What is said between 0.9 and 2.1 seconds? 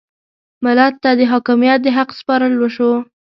ته د حاکمیت د حق